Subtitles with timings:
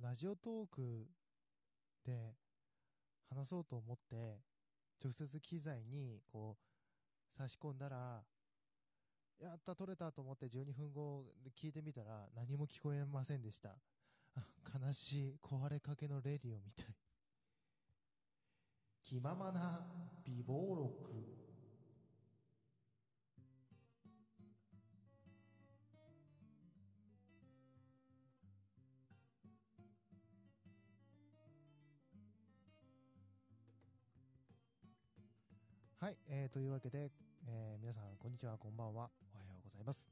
[0.00, 1.06] ラジオトーク
[2.04, 2.34] で
[3.28, 4.40] 話そうと思って、
[5.02, 8.22] 直接機材にこう差し込んだら、
[9.40, 13.76] やった、撮れたと思って12分後で聞いてみたら何も聞こえませんでした。
[14.80, 16.86] 悲しい壊れかけのレディオみたい。
[19.02, 19.86] 気ままな
[20.24, 21.43] 美貌録。
[36.04, 37.10] はい、えー、というわけで、
[37.48, 40.06] えー皆さん、こんにちは、こんばんは、おはようございます。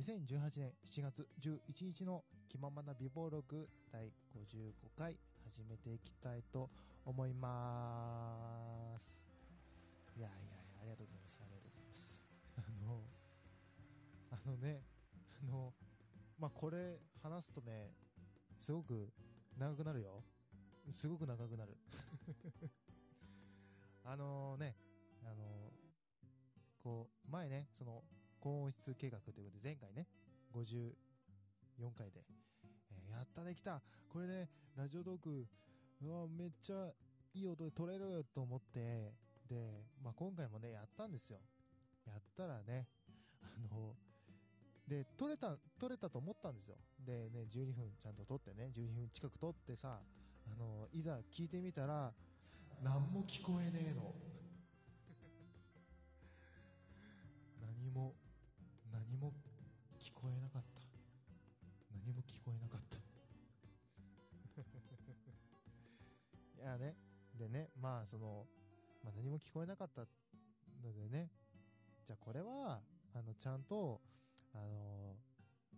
[0.00, 5.18] 2018年7月11日の気ままな美貌録第55回
[5.52, 6.70] 始めていきたいと
[7.04, 10.18] 思いまーす。
[10.18, 11.36] いやいやいや、ありがとうございます。
[11.42, 12.16] ありがとうございます。
[12.56, 13.04] あの、
[14.30, 14.80] あのね、
[15.42, 15.74] あの、
[16.38, 17.90] まあ、これ話すとね、
[18.64, 19.10] すごく
[19.58, 20.24] 長くなるよ。
[20.90, 21.76] すごく長くなる。
[24.04, 24.74] あのね、
[25.24, 25.72] あの、
[26.82, 28.02] こう、前ね、その、
[28.40, 30.06] 高音質計画ということで、前回ね、
[30.52, 32.24] 54回で、
[32.90, 35.46] えーやったできたこれで、ラジオトーク、
[36.02, 36.92] うわ、めっちゃ
[37.32, 39.12] いい音で撮れると思って、
[39.48, 41.38] で、まあ、今回もね、やったんですよ。
[42.06, 42.86] やったらね、
[43.42, 43.94] あの、
[44.86, 46.76] で、撮れた、撮れたと思ったんですよ。
[47.06, 50.00] でね、12分ちゃんと撮ってね、12分近く撮ってさ、
[50.46, 52.12] あの、いざ聞いてみたら、
[52.82, 54.14] 何も聞こえねえの。
[57.84, 58.16] 何も
[58.90, 59.34] 何も
[60.00, 60.80] 聞こえなかった。
[61.92, 62.96] 何も聞こえなかった。
[66.62, 66.96] いやね。
[67.34, 68.48] でねまあその、
[69.02, 70.06] まあ、何も聞こえなかった
[70.82, 71.30] のでね。
[72.06, 74.00] じゃあこれはあのちゃんと
[74.54, 75.18] あの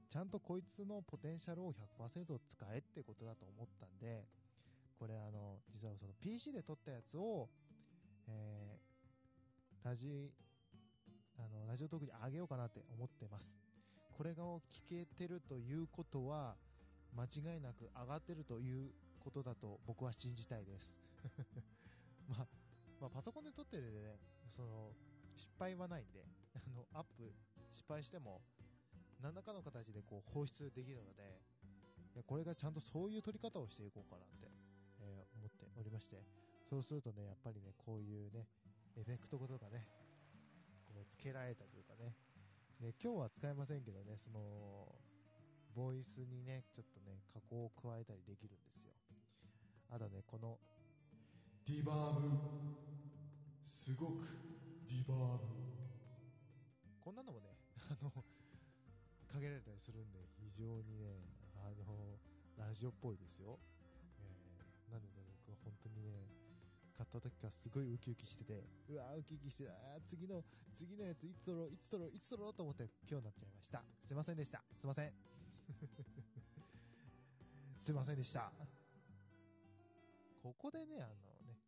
[0.08, 4.28] ちゃんとこいつのポテンシャルを100%使えってことだと思ったんで
[4.96, 7.50] これあの実はその PC で撮ったやつを
[8.28, 8.86] えー
[9.86, 10.32] ラジ
[11.38, 13.52] あの、ラジオトークに上げようかなって思ってます。
[14.16, 16.56] これが聞けてるということは、
[17.14, 20.98] 間違いなく上がってるということだと僕は信じたいです。
[22.28, 22.48] まあ、
[23.00, 24.18] まあ、パソコンで撮ってるでね、
[24.50, 24.92] その、
[25.34, 27.32] 失敗はないんで、あの、アップ
[27.72, 28.42] 失敗しても、
[29.20, 31.42] 何らかの形でこう放出できるので、
[32.26, 34.50] これがちゃんとそういう撮り方をしていこうかなって、
[35.00, 36.22] えー思っておりまして、
[36.68, 38.48] そうするとね、やっぱりね、こういうね、
[38.96, 39.86] エフェクトとかね、
[41.16, 42.12] つけられたというかね。
[42.80, 44.92] ね今日は使えませんけどねその
[45.74, 48.92] ボイスにねちょっとね加工を加えたりできるんですよ。
[49.90, 50.58] あとねこの
[51.66, 52.28] ディバーブ。
[53.64, 54.26] すごく
[54.84, 55.46] ディバーブ。
[57.00, 57.56] こんなのもね
[57.88, 58.10] あの
[59.26, 61.22] かけられたりするんで非常にね
[61.54, 62.18] あの
[62.56, 63.58] ラジオっぽいですよ、
[64.18, 66.35] えーなので僕は本当にね
[67.18, 70.42] った時からすごいウキウキしてて、うわーウキウキして、あー次の、
[70.76, 73.84] 次のやついつ撮ろう、いつ撮ろう、いつ撮ろうと思って今日になっちゃいました。
[74.06, 74.62] すいませんでした。
[74.78, 75.12] すいません。
[77.80, 78.52] すいませんでした。
[80.42, 81.58] ここでね、あのね、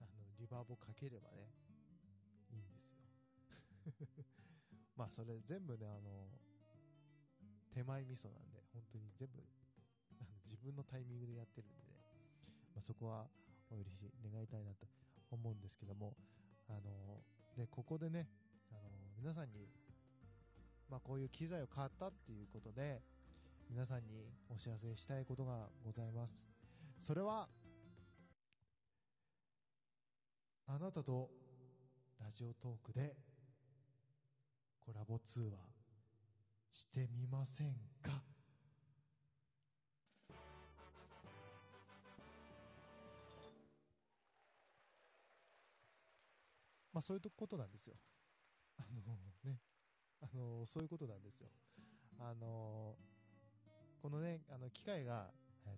[0.00, 1.52] あの、リバーブをかければね、
[2.50, 2.86] いいんですよ。
[4.96, 6.30] まあ、それ全部ね、あの、
[7.70, 9.44] 手前味噌なんで、本当に全部、
[10.20, 11.98] あの自分のタイミングでやってるんでね、
[12.74, 13.30] まあ、そこは
[13.70, 14.86] お許し願いたいなと
[15.30, 16.16] 思うんですけども、
[16.68, 17.22] あの、
[17.56, 18.28] で、ここでね、
[18.70, 18.80] あの、
[19.16, 19.68] 皆さんに、
[20.88, 23.02] まあ、こういう機材を買ったっていうことで、
[23.70, 26.34] 皆さんにお知らせしたいことがございます。
[27.06, 27.48] それは、
[30.66, 31.30] あなたと
[32.20, 33.16] ラジオトークで
[34.80, 35.58] コラボ通話
[36.72, 38.27] してみませんか？
[46.98, 47.94] まあそういうことなんですよ。
[48.80, 49.14] あの
[49.44, 49.60] ね、
[50.20, 51.46] あのそういうことなんですよ。
[52.18, 52.96] あの
[54.02, 55.30] このね、あの機械が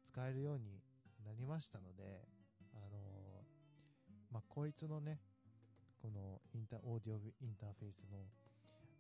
[0.03, 0.81] 使えるように
[1.23, 2.25] なりましたので、
[2.73, 3.45] あの
[4.33, 5.21] まあこいつのね、
[6.01, 8.25] このインタ、オーディオインターフェースの、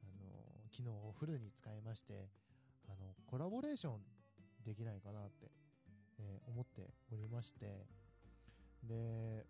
[0.05, 2.29] あの機能をフルに使いまして、
[2.87, 4.01] あの、コラボレーション
[4.67, 5.51] できないかなって、
[6.19, 7.87] えー思っておりまして、
[8.85, 9.47] で、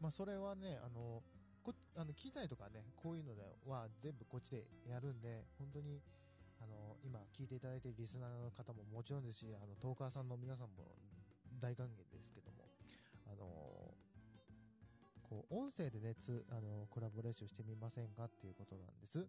[0.00, 1.22] まあそれはね、あの、
[1.62, 6.00] こあの機材とかね、こういうのでは全部こっちでやるんで、本当に、
[6.60, 10.96] あの、今聞いていただいているリスナーの方ももちろんですし、あの、トーカーさんの皆さんも
[11.60, 12.68] 大歓迎ですけども、
[13.26, 13.44] あの、
[15.28, 19.26] こう、音声でね、つ、あの、コラボレーションしてみませんかっていうことなんです。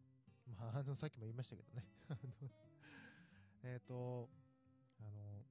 [0.57, 1.85] まあ、 あの、さっきも言いましたけどね。
[2.09, 2.49] あの、
[3.63, 4.29] えっ、と、
[4.99, 5.45] あの、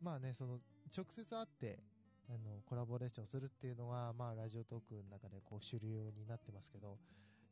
[0.00, 0.60] まあね、その、
[0.96, 1.82] 直接会って、
[2.28, 6.98] あの、コラボレーションするっていうのは、まあ、ラジオトークの中でこう、主流になってますけど、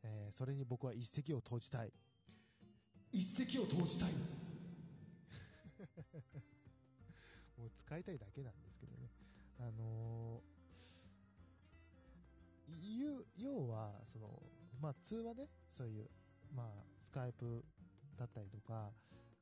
[0.03, 1.93] えーそれに僕は一石を投じたい。
[3.13, 4.13] 一石を投じたい
[7.59, 9.11] もう使いたいだけなんですけどね。
[9.59, 10.51] あのー
[13.37, 14.43] 要は、その、
[14.81, 16.09] まあ、通話ね、そういう、
[16.55, 16.67] まあ、
[17.03, 17.65] スカイプ
[18.17, 18.93] だったりとか、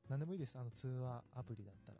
[0.08, 1.98] 何でもいいです、あの、通話アプリだったら。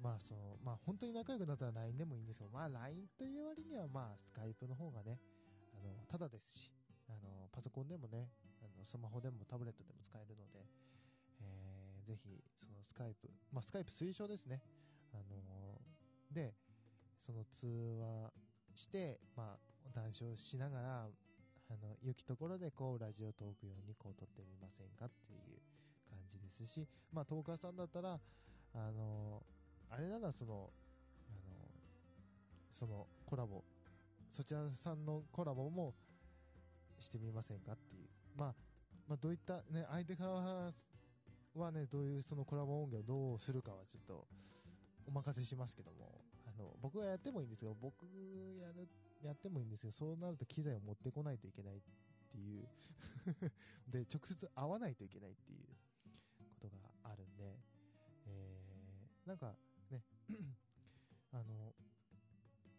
[0.00, 5.18] まあ、その、まあ、本当に仲良くなったら LINE でもいいんですけど、まあ、LINE という割には、まあ、スカイプの方がね、
[5.76, 6.72] あの、ただですし、
[7.08, 8.28] あの、パソコンでもね、
[8.62, 10.64] あの、スマホでもタブレットでも使えるので、
[11.42, 14.62] えー、ぜひ、そのスカイプ、まあ、スカイプ推奨ですね。
[15.12, 16.54] あのーで、
[17.26, 17.66] その通
[17.98, 18.30] 話
[18.76, 21.08] して、まあ、談笑しながら、
[21.68, 25.60] あの、良きところで、こう、ラジオトーク用にこう撮ってみませんかっていう
[26.08, 28.20] 感じですし、まあ、トーカーさんだったら、
[28.74, 29.59] あのー
[29.90, 30.70] あれならその、
[31.28, 31.66] あの
[32.72, 33.62] そのコラボ、
[34.36, 35.94] そちらさんのコラボも
[37.00, 38.08] してみませんかっていう。
[38.36, 38.54] まあ、
[39.08, 40.72] まあ、どういったね、相手側
[41.54, 44.26] はね、どういうそのコラボ音源をどうするかはちょっと
[45.06, 48.04] お任せしますけども、あの、僕がやってもいいんですけど、僕
[48.60, 48.88] やる、
[49.24, 51.80] やってもいいんですけど、そうなると機材を持ってこないといけないっ
[52.30, 52.68] ていう。
[53.90, 55.66] で、直接会わないといけないっていう
[56.60, 57.58] ことがあるんで、
[58.26, 59.54] えー、なんか、
[61.32, 61.74] あの、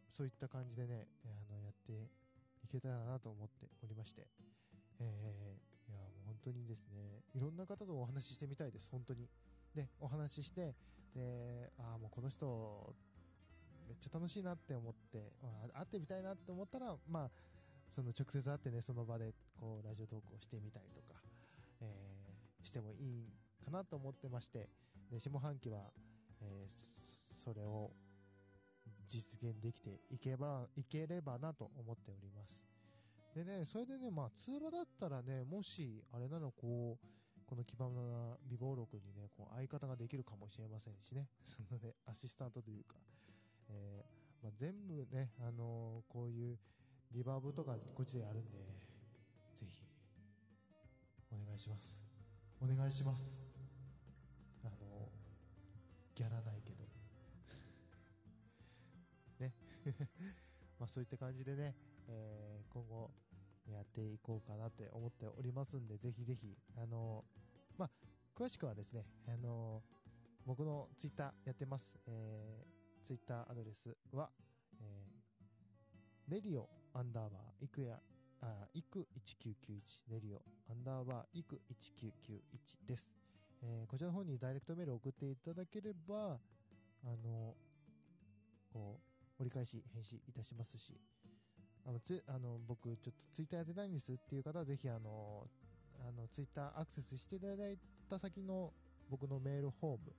[0.09, 2.09] そういった感じでね、あの、やって
[2.63, 4.27] いけたらなと思っておりまして、
[5.00, 9.27] えー、いや、もう本当にですね、いろんな方とお話ししてみたいです、本当に。
[9.75, 10.75] で、お話しして、
[11.15, 12.95] で、ああ、もうこの人、
[13.88, 15.33] めっちゃ楽しいなって思って、
[15.74, 17.31] 会ってみたいなって思ったら、まあ、
[17.94, 21.21] その直接会ってね、その場で、こう、ラジオトークをしてみたりとか、
[21.81, 22.21] えー
[22.63, 23.33] してもいい
[23.65, 24.69] かなと思ってまして、
[25.12, 25.92] で、下半期は、
[26.42, 26.91] えー
[27.44, 27.92] それを
[29.08, 32.62] 実現できていけば、いければなと思っております。
[33.36, 37.08] でね、それでね、まあ、通話だったらね、もし、あれなの、こう、
[37.46, 42.96] この基盤な美貌録にね、こう、相方ができるかもしれませんしね、 そのね、アシスタントというか、
[43.70, 46.58] えーまあ、全部ね、あのーこういう
[47.12, 48.58] リバーブとかこっちでやるんで、
[49.60, 49.86] ぜひ、
[51.30, 51.94] お願いします。
[52.62, 53.34] お願いします。
[54.64, 55.22] あのー
[56.16, 56.81] ギャラないけど。
[60.80, 61.75] まあそういった感じでね、
[62.07, 63.12] えー今後
[63.68, 67.92] やっていこうかなって思っておりますんで、ぜひぜひ、あのーまあ、
[68.36, 70.01] 詳しくはですね、あのー
[70.45, 71.95] 僕のツイッターやってます。
[72.07, 74.31] えー、ツイッターアドレスは、
[74.80, 78.01] えー、レディオアンダーバー、いくや、
[78.42, 83.07] あ、いく1991、レディオアンダーバー、いく1991です。
[83.62, 86.39] えーこちらの方にダイレクトメールを送っていただければ、
[87.04, 87.56] あの、
[88.74, 89.11] こう、
[89.42, 90.94] 折り返し返信いたしますし、
[91.86, 95.50] あの、つ、あの、僕、ちょっとツイッターやってないんですっていう方は、ぜひ、あの、
[96.00, 97.78] あの、ツイッターアクセスしていただい
[98.08, 98.72] た先の
[99.10, 100.14] 僕のメールフォーム、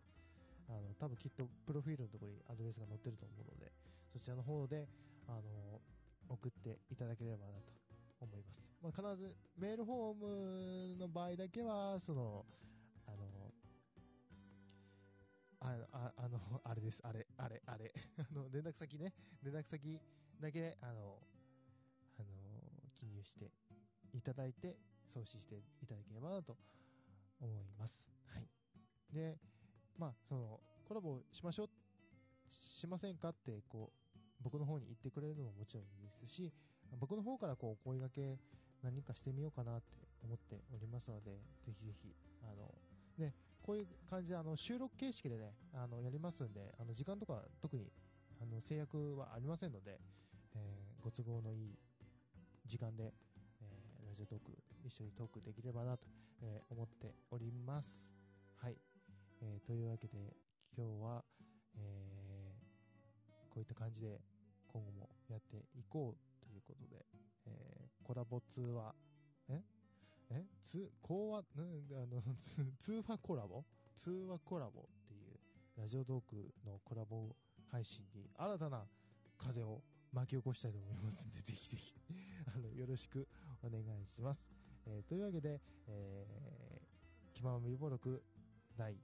[0.68, 3.70] あの、多分きっとプロフィールのところにアドレスが載ってると思うので、
[4.12, 4.88] そちらの方で、
[5.28, 5.80] あの、
[6.28, 7.72] 送っていただければなと
[8.20, 8.62] 思います。
[8.82, 12.44] まあ、必ずメールフォームの場合だけは、そ、の、
[15.62, 20.00] あ、ああの、 あれです、あれ、あれ、あれ、 あの、連絡先ね、連絡先
[20.40, 21.22] だけ、あの、
[22.18, 23.50] あの、記入して
[24.12, 24.76] いただいて、
[25.14, 26.56] 送信していただければなと
[27.40, 28.10] 思います。
[28.26, 28.48] はい。
[29.12, 29.38] で、
[29.96, 31.70] まあ、その、コラボしましょう、
[32.50, 36.52] しませんかって、こう、僕の方に言ってくれるのももちろんいいですし、
[36.98, 38.38] 僕の方からこう、声掛け
[38.82, 41.30] 何かしてみようかなって思っておりますので、
[41.64, 42.74] ぜひぜひ、あの、
[43.16, 43.32] ね、
[43.62, 47.90] こういう感じで、あの、収録形式でね、あの、やりますんで、あの、時間とか特に、
[48.40, 50.00] あの、制約はありませんので、
[50.54, 51.78] えーご都合のいい
[52.64, 53.12] 時間で、
[53.60, 54.52] えーラジオトーク、
[54.84, 56.06] 一緒にトークできればなと、
[56.42, 58.08] えー思っております。
[58.56, 58.76] はい。
[59.40, 60.36] えーというわけで、
[60.76, 61.24] 今日は、
[61.76, 64.20] えーこういった感じで、
[64.66, 67.04] 今後もやっていこうということで、
[67.46, 68.94] えーコラボ通話、
[69.48, 69.62] え？
[70.34, 71.66] え通、講話、なん
[72.02, 72.22] あの、
[72.80, 73.64] 通話コラボ？
[74.00, 75.38] 通話コラボっていう、
[75.76, 77.36] ラジオトークのコラボ
[77.66, 78.88] 配信に新たな
[79.36, 81.94] 風を巻き起こしたいと思いますんで、 ぜひぜひ、
[82.46, 83.28] あの、よろしく
[83.62, 84.48] お願いします。
[84.86, 88.24] えーというわけで、えー、気ままみぼろく
[88.76, 88.98] 第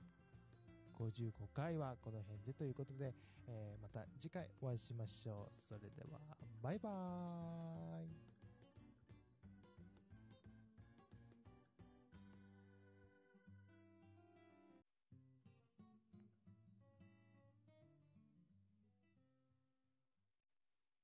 [0.94, 3.14] 55回はこの辺でということで、
[3.46, 5.62] えーまた次回お会いしましょう。
[5.62, 6.20] それでは、
[6.62, 8.27] バイバーイ。